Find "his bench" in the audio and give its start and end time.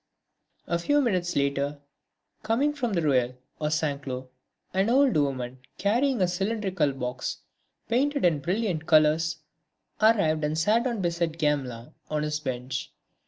12.23-12.91